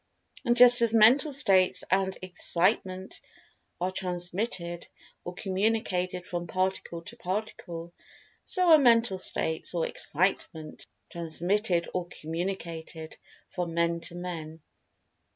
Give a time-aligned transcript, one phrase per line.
[0.43, 3.21] And just as Mental States and "Excitement"
[3.79, 4.87] are transmitted,
[5.23, 7.93] or communicated from Particle to Particle,
[8.43, 13.15] so are Mental States or "Excitement" transmitted or communicated
[13.51, 14.61] from Men to Men.